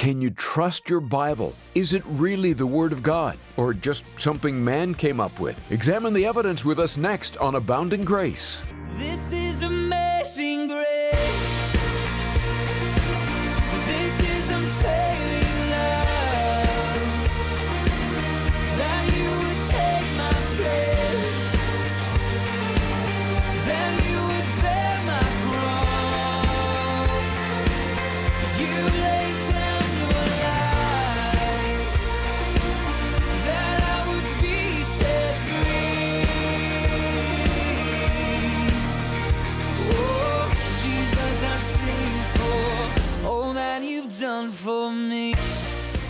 [0.00, 1.54] Can you trust your Bible?
[1.74, 5.70] Is it really the Word of God or just something man came up with?
[5.70, 8.66] Examine the evidence with us next on Abounding Grace.
[8.96, 9.39] This is
[44.60, 45.32] for me.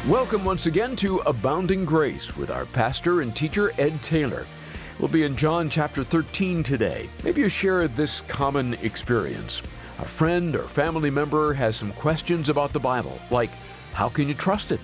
[0.09, 4.45] Welcome once again to Abounding Grace with our pastor and teacher Ed Taylor.
[4.99, 7.09] We'll be in John chapter 13 today.
[7.23, 9.61] Maybe you share this common experience.
[10.01, 13.51] A friend or family member has some questions about the Bible, like
[13.93, 14.80] how can you trust it?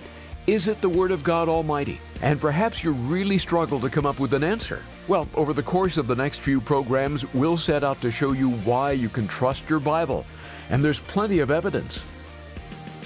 [0.47, 1.99] Is it the Word of God Almighty?
[2.21, 4.81] And perhaps you really struggle to come up with an answer.
[5.09, 8.51] Well, over the course of the next few programs, we'll set out to show you
[8.51, 10.25] why you can trust your Bible.
[10.69, 12.05] And there's plenty of evidence.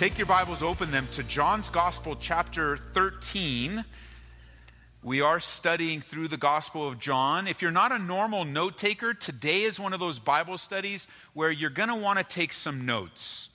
[0.01, 3.85] Take your Bibles, open them to John's Gospel, chapter 13.
[5.03, 7.47] We are studying through the Gospel of John.
[7.47, 11.51] If you're not a normal note taker, today is one of those Bible studies where
[11.51, 13.49] you're going to want to take some notes.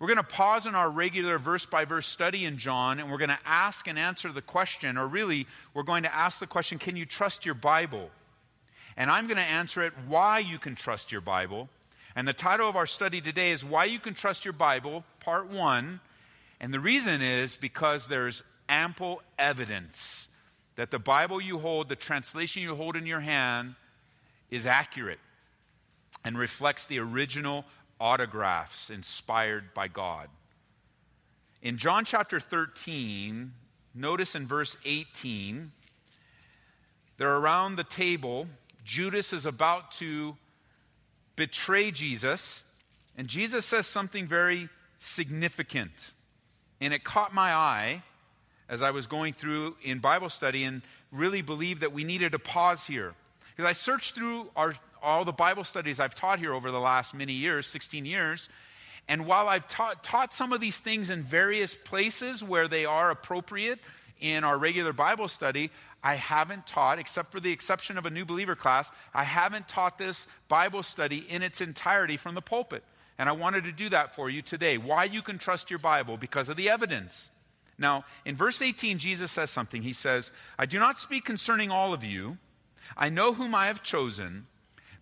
[0.00, 3.18] We're going to pause in our regular verse by verse study in John, and we're
[3.18, 6.80] going to ask and answer the question, or really, we're going to ask the question
[6.80, 8.10] Can you trust your Bible?
[8.96, 11.68] And I'm going to answer it why you can trust your Bible.
[12.14, 15.48] And the title of our study today is Why You Can Trust Your Bible, Part
[15.48, 15.98] 1.
[16.60, 20.28] And the reason is because there's ample evidence
[20.76, 23.76] that the Bible you hold, the translation you hold in your hand,
[24.50, 25.20] is accurate
[26.22, 27.64] and reflects the original
[27.98, 30.28] autographs inspired by God.
[31.62, 33.52] In John chapter 13,
[33.94, 35.72] notice in verse 18,
[37.16, 38.48] they're around the table.
[38.84, 40.36] Judas is about to
[41.36, 42.64] betray Jesus,
[43.16, 46.12] and Jesus says something very significant.
[46.80, 48.02] And it caught my eye
[48.68, 52.38] as I was going through in Bible study and really believed that we needed to
[52.38, 53.14] pause here.
[53.50, 57.14] Because I searched through our, all the Bible studies I've taught here over the last
[57.14, 58.48] many years, 16 years,
[59.08, 63.10] and while I've taught, taught some of these things in various places where they are
[63.10, 63.80] appropriate
[64.20, 65.70] in our regular Bible study,
[66.02, 69.98] I haven't taught, except for the exception of a new believer class, I haven't taught
[69.98, 72.82] this Bible study in its entirety from the pulpit.
[73.18, 74.78] And I wanted to do that for you today.
[74.78, 76.16] Why you can trust your Bible?
[76.16, 77.30] Because of the evidence.
[77.78, 79.82] Now, in verse 18, Jesus says something.
[79.82, 82.38] He says, I do not speak concerning all of you.
[82.96, 84.46] I know whom I have chosen,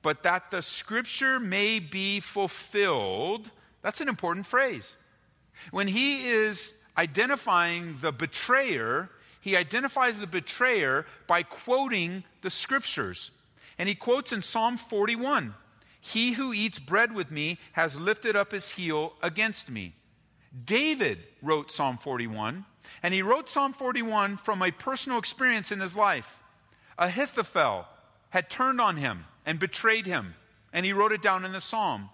[0.03, 3.50] but that the scripture may be fulfilled.
[3.83, 4.97] That's an important phrase.
[5.71, 9.09] When he is identifying the betrayer,
[9.41, 13.31] he identifies the betrayer by quoting the scriptures.
[13.78, 15.55] And he quotes in Psalm 41
[16.01, 19.95] He who eats bread with me has lifted up his heel against me.
[20.65, 22.65] David wrote Psalm 41,
[23.03, 26.39] and he wrote Psalm 41 from a personal experience in his life.
[26.99, 27.87] Ahithophel
[28.31, 30.34] had turned on him and betrayed him,
[30.72, 32.11] and he wrote it down in the psalm.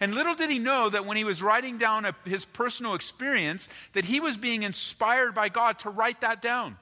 [0.00, 3.68] And little did he know that when he was writing down a, his personal experience,
[3.92, 6.76] that he was being inspired by God to write that down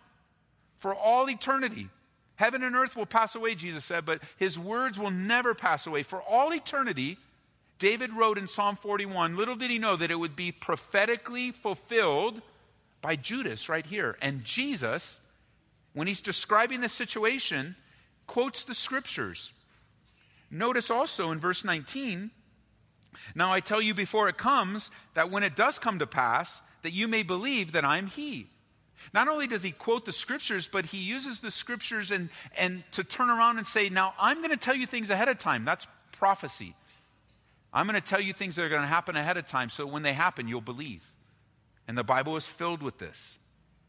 [0.78, 1.88] for all eternity.
[2.36, 6.02] Heaven and earth will pass away, Jesus said, but his words will never pass away.
[6.02, 7.18] For all eternity,
[7.78, 12.42] David wrote in Psalm 41, little did he know that it would be prophetically fulfilled
[13.00, 14.16] by Judas right here.
[14.22, 15.20] And Jesus,
[15.92, 17.76] when he's describing the situation,
[18.26, 19.52] quotes the scriptures.
[20.50, 22.30] Notice also in verse 19,
[23.34, 26.92] now I tell you before it comes that when it does come to pass, that
[26.92, 28.48] you may believe that I'm He.
[29.12, 33.02] Not only does he quote the scriptures, but he uses the scriptures and, and to
[33.02, 35.64] turn around and say, Now I'm going to tell you things ahead of time.
[35.64, 36.74] That's prophecy.
[37.72, 39.86] I'm going to tell you things that are going to happen ahead of time so
[39.86, 41.02] when they happen, you'll believe.
[41.88, 43.38] And the Bible is filled with this.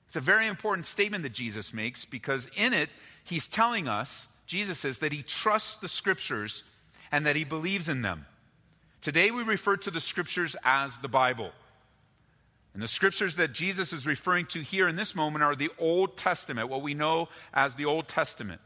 [0.07, 2.89] It's a very important statement that Jesus makes because in it,
[3.23, 6.63] he's telling us, Jesus says, that he trusts the scriptures
[7.11, 8.25] and that he believes in them.
[9.03, 11.51] Today we refer to the scriptures as the Bible.
[12.73, 16.15] And the scriptures that Jesus is referring to here in this moment are the Old
[16.15, 18.61] Testament, what we know as the Old Testament.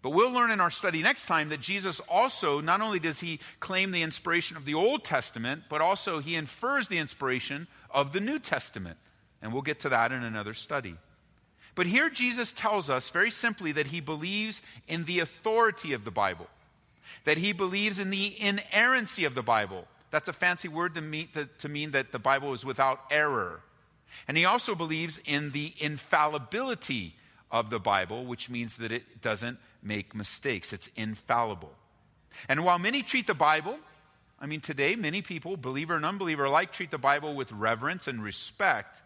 [0.00, 3.40] But we'll learn in our study next time that Jesus also, not only does he
[3.60, 8.20] claim the inspiration of the Old Testament, but also he infers the inspiration of the
[8.20, 8.96] New Testament.
[9.42, 10.96] And we'll get to that in another study.
[11.74, 16.10] But here Jesus tells us very simply that he believes in the authority of the
[16.10, 16.48] Bible,
[17.24, 21.28] that he believes in the inerrancy of the Bible, That's a fancy word to mean,
[21.34, 23.60] to, to mean that the Bible is without error.
[24.28, 27.14] And he also believes in the infallibility
[27.50, 31.72] of the Bible, which means that it doesn't make mistakes, it's infallible.
[32.48, 33.78] And while many treat the Bible,
[34.40, 38.22] I mean, today, many people, believer and unbeliever alike, treat the Bible with reverence and
[38.22, 39.00] respect.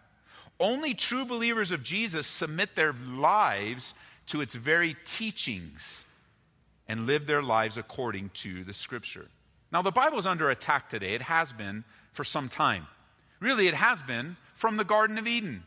[0.59, 3.93] Only true believers of Jesus submit their lives
[4.29, 6.06] to its very teachings
[6.89, 9.27] and live their lives according to the Scripture.
[9.73, 11.15] Now, the Bible is under attack today.
[11.15, 12.87] It has been for some time.
[13.41, 15.65] Really, it has been from the Garden of Eden.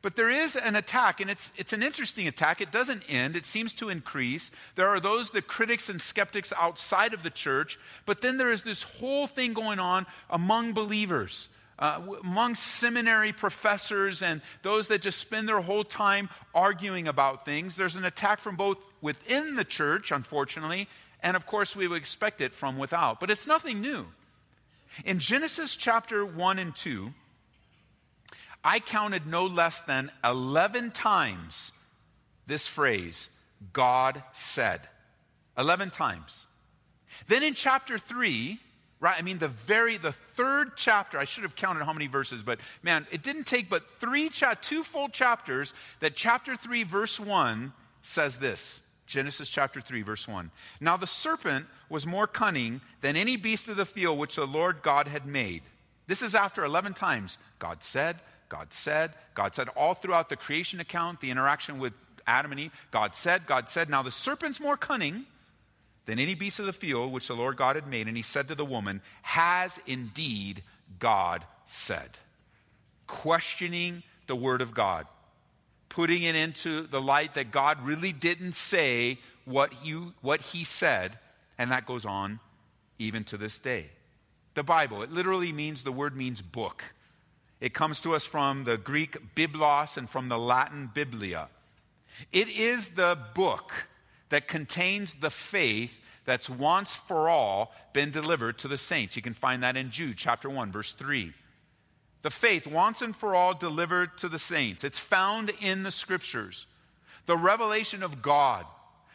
[0.00, 2.60] But there is an attack, and it's, it's an interesting attack.
[2.60, 4.50] It doesn't end, it seems to increase.
[4.76, 8.62] There are those, the critics and skeptics outside of the church, but then there is
[8.62, 11.48] this whole thing going on among believers.
[11.78, 17.76] Uh, among seminary professors and those that just spend their whole time arguing about things,
[17.76, 20.88] there's an attack from both within the church, unfortunately,
[21.22, 23.20] and of course, we would expect it from without.
[23.20, 24.06] But it's nothing new.
[25.04, 27.12] In Genesis chapter 1 and 2,
[28.64, 31.72] I counted no less than 11 times
[32.46, 33.28] this phrase,
[33.72, 34.80] God said.
[35.56, 36.46] 11 times.
[37.26, 38.58] Then in chapter 3,
[39.00, 42.42] right, I mean the very, the third chapter, I should have counted how many verses,
[42.42, 47.18] but man, it didn't take but three, cha- two full chapters that chapter 3, verse
[47.20, 47.72] 1
[48.02, 48.82] says this.
[49.06, 50.50] Genesis chapter 3, verse 1.
[50.80, 54.82] Now the serpent was more cunning than any beast of the field which the Lord
[54.82, 55.62] God had made.
[56.06, 57.38] This is after 11 times.
[57.58, 58.16] God said,
[58.48, 61.94] God said, God said, all throughout the creation account, the interaction with
[62.26, 63.88] Adam and Eve, God said, God said.
[63.88, 65.24] Now the serpent's more cunning
[66.08, 68.08] than any beast of the field which the Lord God had made.
[68.08, 70.62] And he said to the woman, Has indeed
[70.98, 72.08] God said?
[73.06, 75.06] Questioning the word of God,
[75.90, 79.74] putting it into the light that God really didn't say what,
[80.22, 81.18] what he said,
[81.58, 82.40] and that goes on
[82.98, 83.90] even to this day.
[84.54, 86.84] The Bible, it literally means, the word means book.
[87.60, 91.48] It comes to us from the Greek biblos and from the Latin biblia.
[92.32, 93.72] It is the book
[94.28, 99.16] that contains the faith that's once for all been delivered to the saints.
[99.16, 101.32] You can find that in Jude chapter 1 verse 3.
[102.22, 104.84] The faith once and for all delivered to the saints.
[104.84, 106.66] It's found in the scriptures.
[107.26, 108.66] The revelation of God,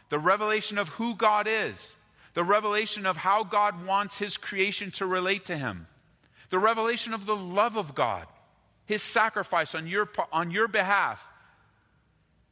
[0.10, 1.96] the revelation of who God is,
[2.34, 5.88] the revelation of how God wants his creation to relate to him,
[6.50, 8.26] the revelation of the love of God,
[8.86, 11.24] his sacrifice on your, on your behalf,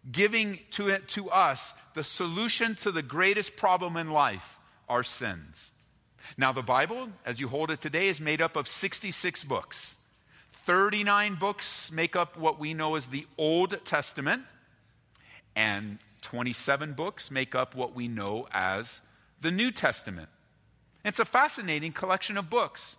[0.09, 4.57] giving to, it, to us the solution to the greatest problem in life
[4.89, 5.71] our sins.
[6.37, 9.95] Now, the Bible, as you hold it today, is made up of 66 books.
[10.65, 14.43] 39 books make up what we know as the Old Testament,
[15.55, 19.01] and 27 books make up what we know as
[19.41, 20.29] the New Testament.
[21.03, 22.95] It's a fascinating collection of books.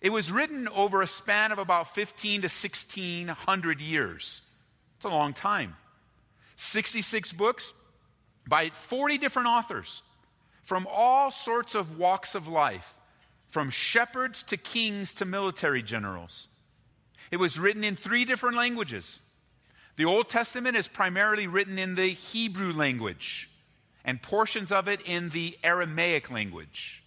[0.00, 4.40] It was written over a span of about 15 to 1600 years.
[4.96, 5.76] It's a long time.
[6.60, 7.72] 66 books
[8.46, 10.02] by 40 different authors
[10.62, 12.94] from all sorts of walks of life,
[13.48, 16.48] from shepherds to kings to military generals.
[17.30, 19.20] It was written in three different languages.
[19.96, 23.48] The Old Testament is primarily written in the Hebrew language,
[24.04, 27.02] and portions of it in the Aramaic language.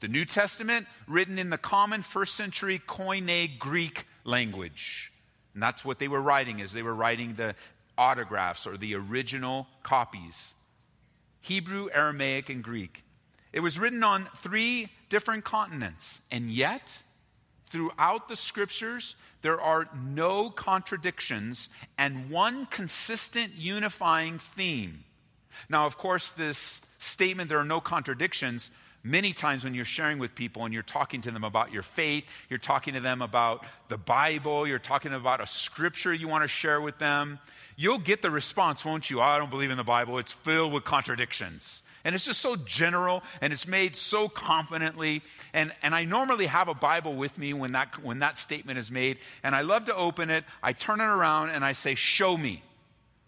[0.00, 5.10] The New Testament, written in the common first century Koine Greek language.
[5.54, 7.54] And that's what they were writing as they were writing the
[7.98, 10.54] autographs or the original copies.
[11.40, 13.02] Hebrew, Aramaic, and Greek.
[13.52, 17.02] It was written on three different continents, and yet,
[17.66, 25.04] throughout the scriptures, there are no contradictions and one consistent unifying theme.
[25.68, 28.70] Now, of course, this statement, there are no contradictions,
[29.04, 32.24] Many times when you're sharing with people and you're talking to them about your faith,
[32.50, 36.48] you're talking to them about the Bible, you're talking about a scripture you want to
[36.48, 37.38] share with them,
[37.76, 39.20] you'll get the response, won't you?
[39.20, 40.18] I don't believe in the Bible.
[40.18, 41.82] It's filled with contradictions.
[42.04, 45.22] And it's just so general and it's made so confidently.
[45.52, 48.90] And, and I normally have a Bible with me when that, when that statement is
[48.90, 49.18] made.
[49.42, 50.44] And I love to open it.
[50.62, 52.62] I turn it around and I say, Show me.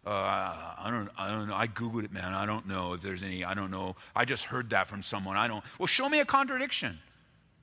[0.06, 1.54] Uh, I don't, I don't know.
[1.54, 2.32] I Googled it, man.
[2.32, 3.96] I don't know if there's any, I don't know.
[4.16, 5.36] I just heard that from someone.
[5.36, 5.62] I don't.
[5.78, 6.98] Well, show me a contradiction.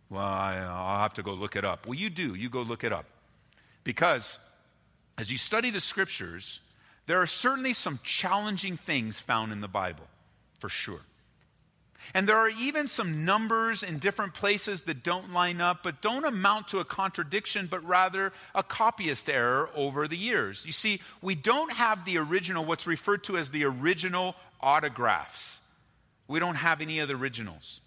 [0.09, 1.87] Well, I, I'll have to go look it up.
[1.87, 2.35] Well, you do.
[2.35, 3.05] You go look it up.
[3.83, 4.37] Because
[5.17, 6.59] as you study the scriptures,
[7.07, 10.05] there are certainly some challenging things found in the Bible,
[10.59, 11.01] for sure.
[12.13, 16.25] And there are even some numbers in different places that don't line up, but don't
[16.25, 20.65] amount to a contradiction, but rather a copyist error over the years.
[20.65, 25.59] You see, we don't have the original, what's referred to as the original autographs.
[26.27, 27.81] We don't have any of the originals.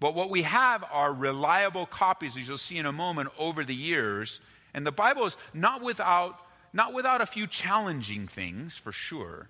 [0.00, 3.74] But what we have are reliable copies, as you'll see in a moment, over the
[3.74, 4.40] years.
[4.72, 6.38] And the Bible is not without,
[6.72, 9.48] not without a few challenging things, for sure,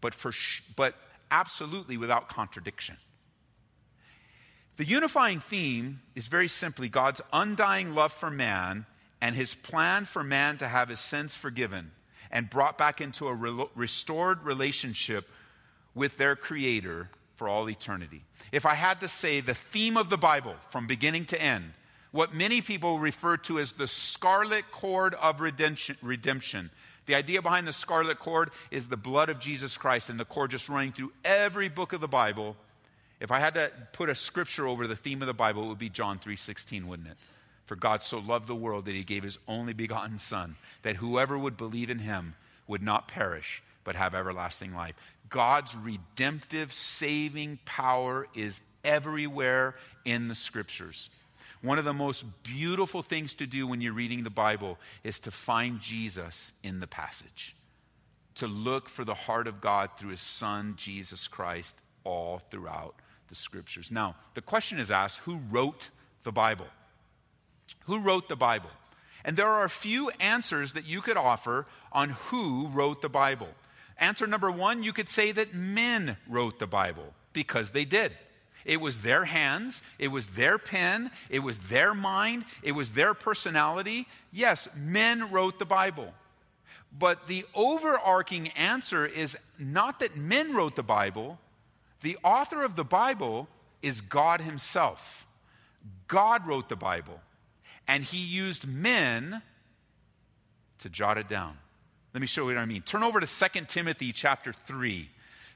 [0.00, 0.96] but, for sh- but
[1.30, 2.96] absolutely without contradiction.
[4.76, 8.86] The unifying theme is very simply God's undying love for man
[9.20, 11.92] and his plan for man to have his sins forgiven
[12.30, 15.28] and brought back into a re- restored relationship
[15.94, 18.22] with their Creator for all eternity.
[18.50, 21.72] If I had to say the theme of the Bible from beginning to end,
[22.10, 26.70] what many people refer to as the scarlet cord of redemption, redemption.
[27.06, 30.50] The idea behind the scarlet cord is the blood of Jesus Christ and the cord
[30.50, 32.56] just running through every book of the Bible.
[33.22, 35.78] If I had to put a scripture over the theme of the Bible, it would
[35.78, 37.16] be John 3:16, wouldn't it?
[37.66, 41.38] For God so loved the world that he gave his only begotten son that whoever
[41.38, 42.34] would believe in him
[42.66, 44.96] would not perish but have everlasting life.
[45.28, 51.08] God's redemptive, saving power is everywhere in the scriptures.
[51.60, 55.30] One of the most beautiful things to do when you're reading the Bible is to
[55.30, 57.54] find Jesus in the passage,
[58.34, 62.96] to look for the heart of God through his Son, Jesus Christ, all throughout
[63.32, 63.90] the scriptures.
[63.90, 65.88] Now, the question is asked who wrote
[66.22, 66.66] the Bible?
[67.86, 68.68] Who wrote the Bible?
[69.24, 73.48] And there are a few answers that you could offer on who wrote the Bible.
[73.96, 78.12] Answer number one, you could say that men wrote the Bible because they did.
[78.66, 83.14] It was their hands, it was their pen, it was their mind, it was their
[83.14, 84.06] personality.
[84.30, 86.12] Yes, men wrote the Bible.
[86.98, 91.38] But the overarching answer is not that men wrote the Bible,
[92.02, 93.48] the author of the Bible
[93.80, 95.26] is God Himself.
[96.08, 97.20] God wrote the Bible,
[97.88, 99.42] and He used men
[100.80, 101.56] to jot it down.
[102.14, 102.82] Let me show you what I mean.
[102.82, 105.08] Turn over to 2 Timothy chapter 3.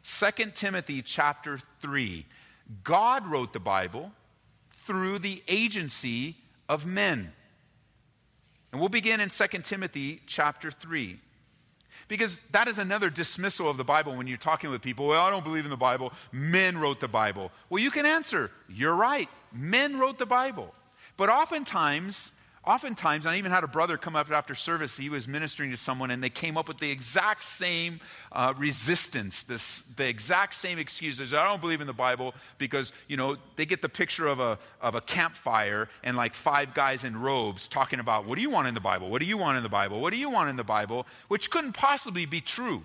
[0.02, 2.24] 2 Timothy chapter 3.
[2.82, 4.12] God wrote the Bible
[4.86, 6.36] through the agency
[6.68, 7.32] of men.
[8.72, 11.18] And we'll begin in 2 Timothy chapter 3.
[12.08, 15.08] Because that is another dismissal of the Bible when you're talking with people.
[15.08, 16.12] Well, I don't believe in the Bible.
[16.30, 17.50] Men wrote the Bible.
[17.68, 19.28] Well, you can answer, you're right.
[19.52, 20.72] Men wrote the Bible.
[21.16, 22.32] But oftentimes,
[22.66, 24.96] oftentimes, I even had a brother come up after service.
[24.96, 28.00] He was ministering to someone, and they came up with the exact same
[28.32, 31.32] uh, resistance, this, the exact same excuses.
[31.32, 34.58] I don't believe in the Bible because, you know, they get the picture of a,
[34.80, 38.66] of a campfire and like five guys in robes talking about, what do you want
[38.66, 39.08] in the Bible?
[39.08, 40.00] What do you want in the Bible?
[40.00, 41.06] What do you want in the Bible?
[41.28, 42.82] Which couldn't possibly be true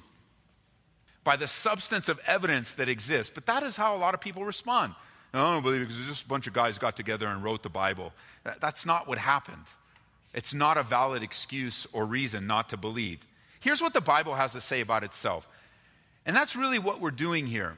[1.23, 3.31] by the substance of evidence that exists.
[3.33, 4.95] But that is how a lot of people respond.
[5.33, 7.63] No, I don't believe it because just a bunch of guys got together and wrote
[7.63, 8.11] the Bible.
[8.59, 9.63] That's not what happened.
[10.33, 13.19] It's not a valid excuse or reason not to believe.
[13.59, 15.47] Here's what the Bible has to say about itself.
[16.25, 17.77] And that's really what we're doing here.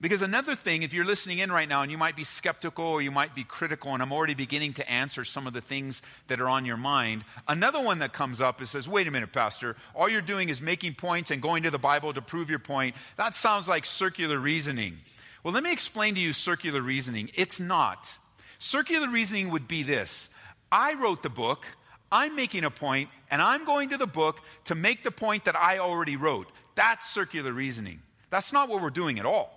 [0.00, 3.00] Because another thing, if you're listening in right now and you might be skeptical or
[3.00, 6.40] you might be critical, and I'm already beginning to answer some of the things that
[6.40, 9.76] are on your mind, another one that comes up is says, wait a minute, Pastor,
[9.94, 12.96] all you're doing is making points and going to the Bible to prove your point.
[13.16, 14.98] That sounds like circular reasoning.
[15.44, 17.30] Well, let me explain to you circular reasoning.
[17.34, 18.10] It's not.
[18.58, 20.30] Circular reasoning would be this
[20.72, 21.66] I wrote the book,
[22.10, 25.54] I'm making a point, and I'm going to the book to make the point that
[25.54, 26.48] I already wrote.
[26.76, 28.00] That's circular reasoning.
[28.30, 29.50] That's not what we're doing at all.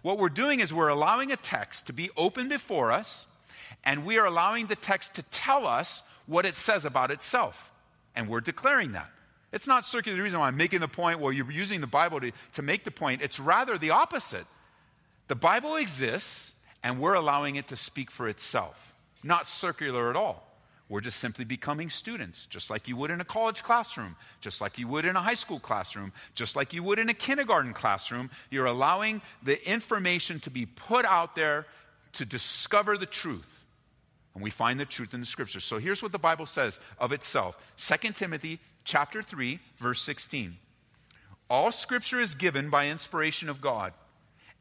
[0.00, 3.26] What we're doing is we're allowing a text to be open before us,
[3.84, 7.70] and we are allowing the text to tell us what it says about itself.
[8.14, 9.10] And we're declaring that.
[9.52, 12.32] It's not circular reason why I'm making the point, well, you're using the Bible to,
[12.54, 13.20] to make the point.
[13.20, 14.46] It's rather the opposite.
[15.28, 18.94] The Bible exists, and we're allowing it to speak for itself.
[19.22, 20.46] Not circular at all.
[20.88, 24.78] We're just simply becoming students, just like you would in a college classroom, just like
[24.78, 28.30] you would in a high school classroom, just like you would in a kindergarten classroom.
[28.50, 31.66] You're allowing the information to be put out there
[32.12, 33.64] to discover the truth.
[34.34, 35.64] And we find the truth in the scriptures.
[35.64, 37.58] So here's what the Bible says of itself.
[37.78, 40.56] 2 Timothy chapter 3, verse 16.
[41.50, 43.92] All scripture is given by inspiration of God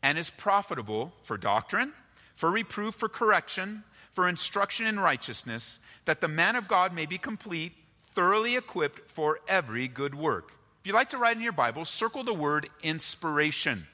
[0.05, 1.91] and is profitable for doctrine,
[2.35, 7.17] for reproof, for correction, for instruction in righteousness, that the man of God may be
[7.17, 7.71] complete,
[8.13, 10.51] thoroughly equipped for every good work.
[10.79, 13.87] If you like to write in your Bible, circle the word inspiration.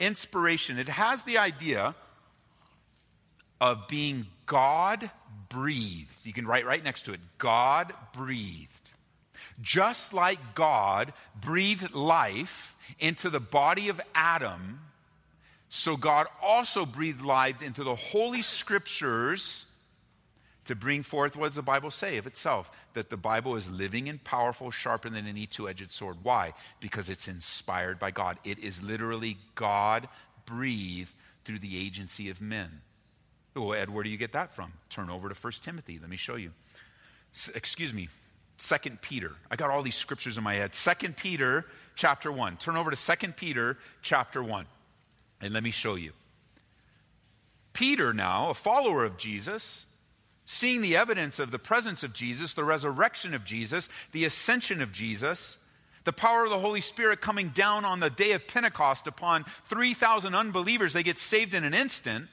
[0.00, 0.80] Inspiration.
[0.80, 1.94] It has the idea
[3.60, 5.12] of being God
[5.48, 6.16] breathed.
[6.24, 8.90] You can write right next to it God breathed.
[9.62, 14.80] Just like God breathed life into the body of Adam
[15.70, 19.66] so God also breathed life into the Holy Scriptures
[20.64, 22.70] to bring forth what does the Bible say of itself?
[22.94, 26.18] That the Bible is living and powerful, sharper than any two edged sword.
[26.24, 26.54] Why?
[26.80, 28.36] Because it's inspired by God.
[28.44, 30.08] It is literally God
[30.44, 32.82] breathed through the agency of men.
[33.54, 34.72] Well, Ed, where do you get that from?
[34.90, 35.98] Turn over to 1 Timothy.
[36.00, 36.50] Let me show you.
[37.32, 38.08] S- excuse me.
[38.58, 39.32] 2 Peter.
[39.50, 40.72] I got all these scriptures in my head.
[40.72, 42.56] 2 Peter chapter 1.
[42.56, 44.66] Turn over to 2 Peter chapter 1.
[45.40, 46.12] And let me show you.
[47.72, 49.86] Peter, now, a follower of Jesus,
[50.44, 54.92] seeing the evidence of the presence of Jesus, the resurrection of Jesus, the ascension of
[54.92, 55.56] Jesus,
[56.04, 60.34] the power of the Holy Spirit coming down on the day of Pentecost upon 3,000
[60.34, 62.28] unbelievers, they get saved in an instant,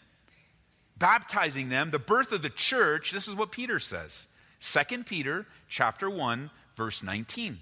[0.97, 3.11] baptizing them, the birth of the church.
[3.11, 4.27] This is what Peter says.
[4.61, 7.59] 2 Peter chapter 1 verse 19.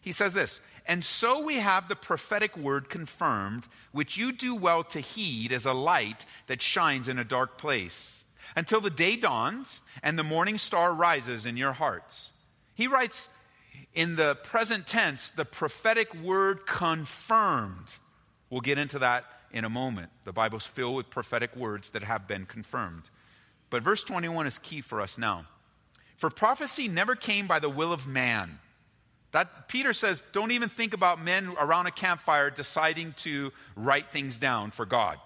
[0.00, 4.82] He says this, and so we have the prophetic word confirmed, which you do well
[4.84, 8.24] to heed as a light that shines in a dark place,
[8.56, 12.30] until the day dawns and the morning star rises in your hearts.
[12.74, 13.28] He writes
[13.94, 17.96] in the present tense, the prophetic word confirmed.
[18.50, 20.10] We'll get into that in a moment.
[20.24, 23.04] The Bible's filled with prophetic words that have been confirmed.
[23.70, 25.46] But verse 21 is key for us now.
[26.16, 28.58] For prophecy never came by the will of man.
[29.32, 34.38] That Peter says, don't even think about men around a campfire deciding to write things
[34.38, 35.18] down for God.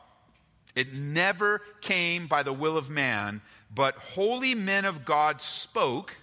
[0.74, 3.42] It never came by the will of man,
[3.72, 6.14] but holy men of God spoke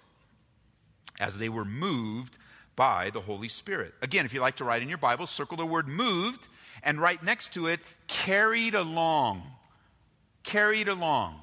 [1.19, 2.37] as they were moved
[2.75, 3.93] by the Holy Spirit.
[4.01, 6.47] Again, if you like to write in your Bible, circle the word moved
[6.83, 9.43] and right next to it, carried along.
[10.43, 11.39] Carried along.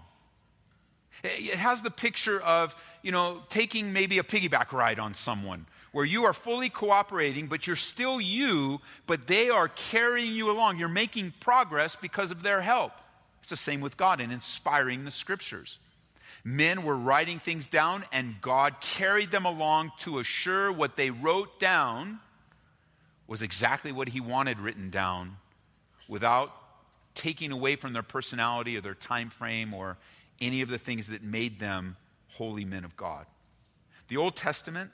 [1.22, 6.04] It has the picture of, you know, taking maybe a piggyback ride on someone where
[6.04, 10.78] you are fully cooperating, but you're still you, but they are carrying you along.
[10.78, 12.92] You're making progress because of their help.
[13.40, 15.78] It's the same with God in inspiring the scriptures.
[16.44, 21.58] Men were writing things down, and God carried them along to assure what they wrote
[21.58, 22.20] down
[23.26, 25.38] was exactly what He wanted written down
[26.08, 26.52] without
[27.14, 29.96] taking away from their personality or their time frame or
[30.42, 31.96] any of the things that made them
[32.32, 33.24] holy men of God.
[34.08, 34.90] The Old Testament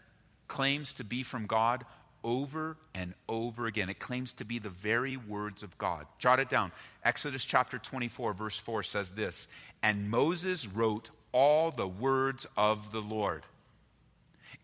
[0.52, 1.86] claims to be from God
[2.22, 3.88] over and over again.
[3.88, 6.06] It claims to be the very words of God.
[6.18, 6.72] Jot it down.
[7.02, 9.48] Exodus chapter 24, verse 4 says this
[9.82, 13.44] And Moses wrote all the words of the Lord.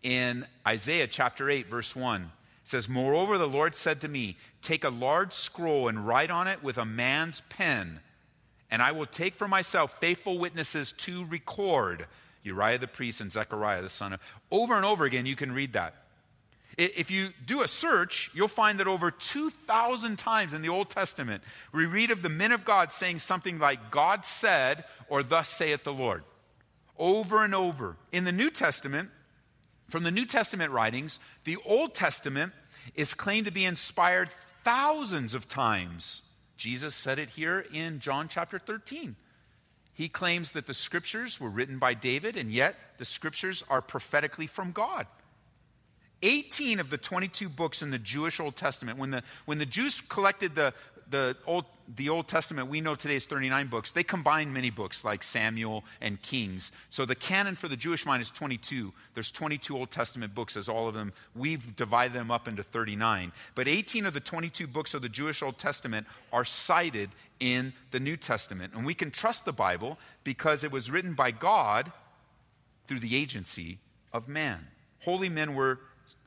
[0.03, 2.29] In Isaiah chapter 8, verse 1, it
[2.63, 6.63] says, Moreover, the Lord said to me, Take a large scroll and write on it
[6.63, 7.99] with a man's pen
[8.71, 12.05] and I will take for myself faithful witnesses to record
[12.43, 14.21] Uriah the priest and Zechariah the son of.
[14.51, 15.95] Over and over again, you can read that.
[16.77, 21.43] If you do a search, you'll find that over 2,000 times in the Old Testament,
[21.73, 25.83] we read of the men of God saying something like, God said, or thus saith
[25.83, 26.23] the Lord.
[26.97, 27.97] Over and over.
[28.13, 29.09] In the New Testament,
[29.89, 32.53] from the New Testament writings, the Old Testament
[32.95, 34.29] is claimed to be inspired
[34.63, 36.21] thousands of times
[36.59, 39.15] Jesus said it here in John chapter 13.
[39.99, 44.47] He claims that the scriptures were written by David, and yet the scriptures are prophetically
[44.47, 45.07] from God.
[46.23, 50.01] 18 of the 22 books in the Jewish Old Testament, when the, when the Jews
[50.07, 50.73] collected the,
[51.09, 53.91] the Old, the Old Testament, we know today is 39 books.
[53.91, 56.71] They combine many books like Samuel and Kings.
[56.89, 58.93] So the canon for the Jewish mind is 22.
[59.13, 61.13] There's 22 Old Testament books, as all of them.
[61.35, 63.31] We've divided them up into 39.
[63.55, 67.99] But 18 of the 22 books of the Jewish Old Testament are cited in the
[67.99, 68.73] New Testament.
[68.75, 71.91] And we can trust the Bible because it was written by God
[72.87, 73.79] through the agency
[74.13, 74.67] of man.
[75.01, 75.79] Holy men were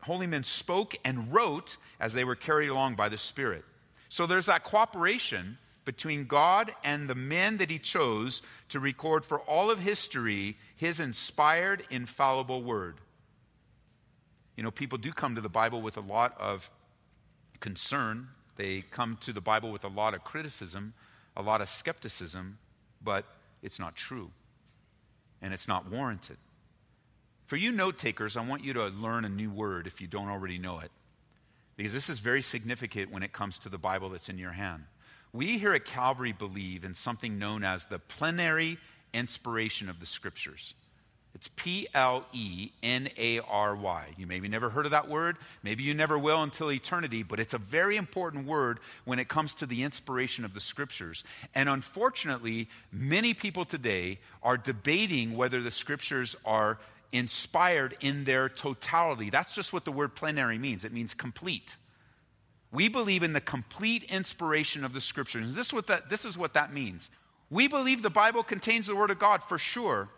[0.03, 3.64] holy men spoke and wrote as they were carried along by the Spirit.
[4.12, 9.40] So there's that cooperation between God and the men that he chose to record for
[9.40, 12.96] all of history his inspired, infallible word.
[14.55, 16.68] You know, people do come to the Bible with a lot of
[17.61, 18.29] concern.
[18.57, 20.92] They come to the Bible with a lot of criticism,
[21.35, 22.59] a lot of skepticism,
[23.03, 23.25] but
[23.62, 24.31] it's not true.
[25.40, 26.37] And it's not warranted.
[27.46, 30.29] For you note takers, I want you to learn a new word if you don't
[30.29, 30.90] already know it
[31.77, 34.85] because this is very significant when it comes to the Bible that's in your hand.
[35.33, 38.79] We here at Calvary believe in something known as the plenary
[39.15, 40.75] inspiration of the Scriptures.
[41.35, 44.09] It's P L E N A R Y.
[44.19, 45.39] You maybe never heard of that word.
[45.63, 49.55] Maybe you never will until eternity, but it's a very important word when it comes
[49.55, 51.25] to the inspiration of the scriptures.
[51.55, 56.79] And unfortunately, many people today are debating whether the scriptures are
[57.12, 59.31] inspired in their totality.
[59.31, 61.77] That's just what the word plenary means it means complete.
[62.72, 65.55] We believe in the complete inspiration of the scriptures.
[65.55, 67.11] This is what that, this is what that means.
[67.51, 70.09] We believe the Bible contains the Word of God for sure,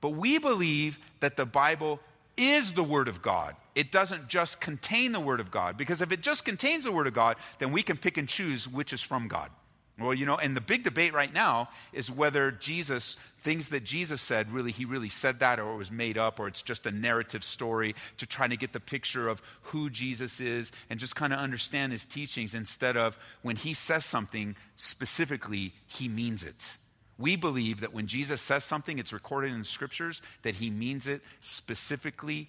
[0.00, 1.98] but we believe that the Bible
[2.36, 3.56] is the Word of God.
[3.74, 7.08] It doesn't just contain the Word of God, because if it just contains the Word
[7.08, 9.50] of God, then we can pick and choose which is from God.
[9.98, 14.20] Well, you know, and the big debate right now is whether Jesus, things that Jesus
[14.20, 16.90] said, really, he really said that or it was made up or it's just a
[16.90, 21.32] narrative story to try to get the picture of who Jesus is and just kind
[21.32, 26.70] of understand his teachings instead of when he says something specifically, he means it.
[27.16, 31.06] We believe that when Jesus says something, it's recorded in the scriptures, that he means
[31.06, 32.48] it specifically,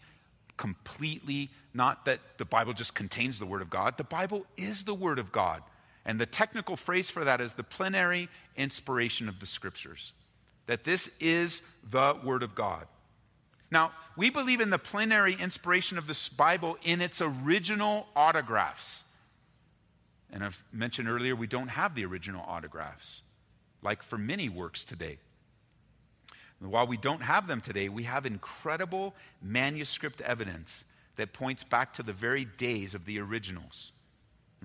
[0.57, 3.97] completely, not that the Bible just contains the Word of God.
[3.97, 5.61] The Bible is the Word of God.
[6.05, 10.13] And the technical phrase for that is the plenary inspiration of the scriptures.
[10.67, 12.87] That this is the Word of God.
[13.71, 19.03] Now, we believe in the plenary inspiration of this Bible in its original autographs.
[20.31, 23.21] And I've mentioned earlier, we don't have the original autographs,
[23.81, 25.17] like for many works today.
[26.61, 31.93] And while we don't have them today, we have incredible manuscript evidence that points back
[31.93, 33.91] to the very days of the originals.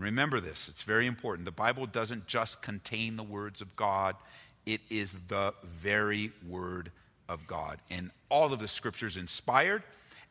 [0.01, 1.45] And remember this, it's very important.
[1.45, 4.17] The Bible doesn't just contain the words of God,
[4.65, 6.91] it is the very word
[7.29, 7.81] of God.
[7.91, 9.83] And all of the scriptures inspired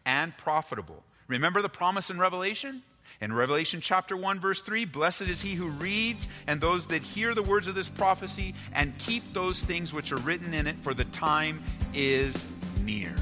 [0.07, 1.03] and profitable.
[1.27, 2.81] Remember the promise in Revelation?
[3.21, 7.35] In Revelation chapter 1, verse 3, blessed is he who reads and those that hear
[7.35, 10.95] the words of this prophecy and keep those things which are written in it, for
[10.95, 11.61] the time
[11.93, 12.47] is
[12.83, 13.13] near.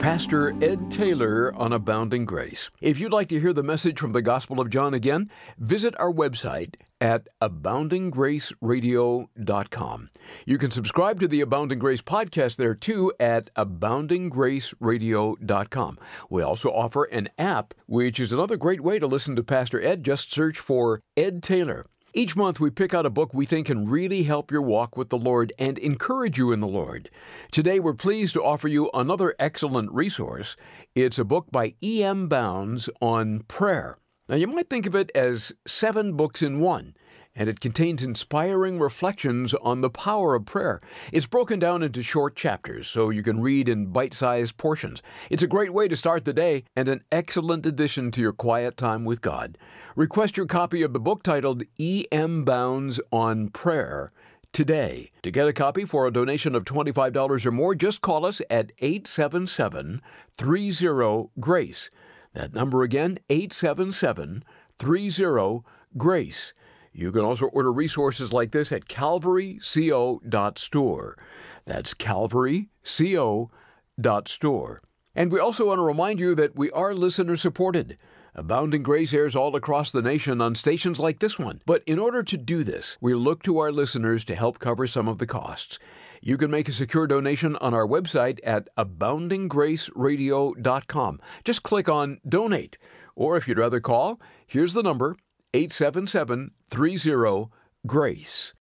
[0.00, 2.70] Pastor Ed Taylor on Abounding Grace.
[2.80, 6.10] If you'd like to hear the message from the Gospel of John again, visit our
[6.10, 10.10] website at aboundinggraceradio.com.
[10.46, 15.98] You can subscribe to the Abounding Grace podcast there too at aboundinggraceradio.com.
[16.30, 20.02] We also offer an app, which is another great way to listen to Pastor Ed.
[20.02, 21.84] Just search for Ed Taylor.
[22.12, 25.10] Each month, we pick out a book we think can really help your walk with
[25.10, 27.08] the Lord and encourage you in the Lord.
[27.52, 30.56] Today, we're pleased to offer you another excellent resource.
[30.96, 32.26] It's a book by E.M.
[32.26, 33.94] Bounds on prayer.
[34.28, 36.94] Now, you might think of it as seven books in one
[37.34, 40.80] and it contains inspiring reflections on the power of prayer.
[41.12, 45.02] It's broken down into short chapters so you can read in bite sized portions.
[45.30, 48.76] It's a great way to start the day and an excellent addition to your quiet
[48.76, 49.56] time with God.
[49.96, 52.44] Request your copy of the book titled E.M.
[52.44, 54.10] Bounds on Prayer
[54.52, 55.10] today.
[55.22, 58.72] To get a copy for a donation of $25 or more, just call us at
[58.80, 60.02] 877
[60.36, 61.90] 30 GRACE.
[62.34, 64.44] That number again, 877
[64.78, 65.62] 30
[65.96, 66.52] GRACE.
[66.92, 71.18] You can also order resources like this at calvaryco.store.
[71.64, 74.80] That's calvaryco.store.
[75.14, 77.98] And we also want to remind you that we are listener supported.
[78.34, 81.60] Abounding Grace airs all across the nation on stations like this one.
[81.66, 85.08] But in order to do this, we look to our listeners to help cover some
[85.08, 85.80] of the costs.
[86.22, 91.20] You can make a secure donation on our website at aboundinggraceradio.com.
[91.44, 92.76] Just click on Donate.
[93.16, 95.14] Or if you'd rather call, here's the number
[95.54, 97.46] 877 30
[97.86, 98.54] GRACE.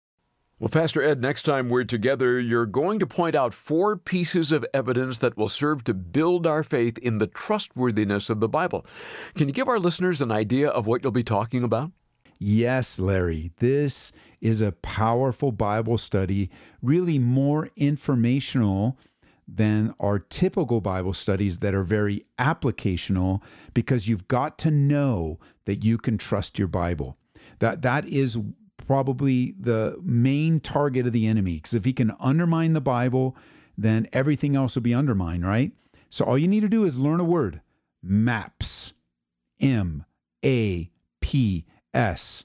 [0.58, 4.64] Well, Pastor Ed, next time we're together, you're going to point out four pieces of
[4.72, 8.86] evidence that will serve to build our faith in the trustworthiness of the Bible.
[9.34, 11.92] Can you give our listeners an idea of what you'll be talking about?
[12.38, 13.52] Yes, Larry.
[13.58, 16.48] This is a powerful Bible study,
[16.80, 18.98] really more informational
[19.48, 23.40] than our typical Bible studies that are very applicational
[23.74, 27.16] because you've got to know that you can trust your Bible.
[27.60, 28.38] That that is
[28.86, 33.36] probably the main target of the enemy because if he can undermine the Bible,
[33.78, 35.72] then everything else will be undermined, right?
[36.10, 37.60] So all you need to do is learn a word,
[38.02, 38.92] maps.
[39.58, 40.04] M
[40.44, 42.44] A P S.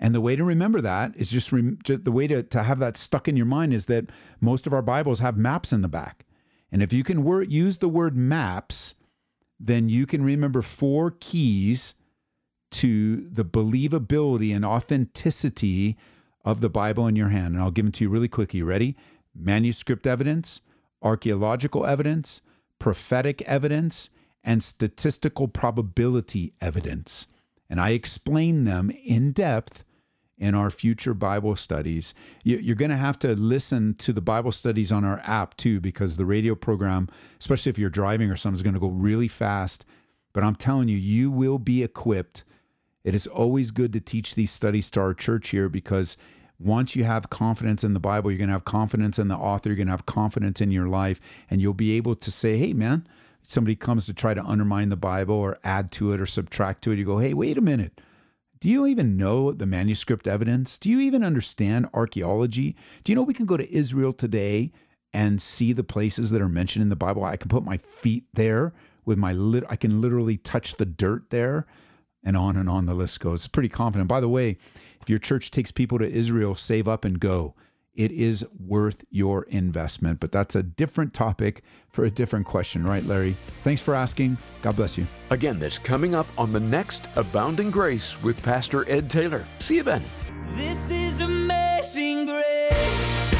[0.00, 2.80] And the way to remember that is just, rem- just the way to, to have
[2.80, 4.06] that stuck in your mind is that
[4.40, 6.24] most of our Bibles have maps in the back.
[6.72, 8.94] And if you can wor- use the word maps,
[9.58, 11.94] then you can remember four keys
[12.70, 15.96] to the believability and authenticity
[16.44, 17.54] of the Bible in your hand.
[17.54, 18.54] And I'll give them to you really quick.
[18.54, 18.96] You ready?
[19.34, 20.60] Manuscript evidence,
[21.02, 22.40] archaeological evidence,
[22.78, 24.10] prophetic evidence,
[24.42, 27.26] and statistical probability evidence.
[27.68, 29.84] And I explain them in depth
[30.40, 32.14] in our future Bible studies.
[32.42, 36.16] You're going to have to listen to the Bible studies on our app too, because
[36.16, 39.84] the radio program, especially if you're driving or something, is going to go really fast.
[40.32, 42.42] But I'm telling you, you will be equipped.
[43.04, 46.16] It is always good to teach these studies to our church here because
[46.58, 49.70] once you have confidence in the Bible, you're going to have confidence in the author,
[49.70, 52.72] you're going to have confidence in your life, and you'll be able to say, hey,
[52.72, 53.06] man,
[53.42, 56.92] somebody comes to try to undermine the Bible or add to it or subtract to
[56.92, 56.98] it.
[56.98, 58.00] You go, hey, wait a minute.
[58.60, 60.76] Do you even know the manuscript evidence?
[60.76, 62.76] Do you even understand archaeology?
[63.04, 64.70] Do you know we can go to Israel today
[65.14, 67.24] and see the places that are mentioned in the Bible?
[67.24, 68.74] I can put my feet there
[69.06, 71.66] with my lit I can literally touch the dirt there.
[72.22, 73.40] and on and on the list goes.
[73.40, 74.08] It's pretty confident.
[74.08, 74.58] By the way,
[75.00, 77.54] if your church takes people to Israel, save up and go.
[78.00, 80.20] It is worth your investment.
[80.20, 83.32] But that's a different topic for a different question, right, Larry?
[83.62, 84.38] Thanks for asking.
[84.62, 85.06] God bless you.
[85.28, 89.44] Again, this coming up on the next Abounding Grace with Pastor Ed Taylor.
[89.58, 90.02] See you then.
[90.54, 93.39] This is amazing grace.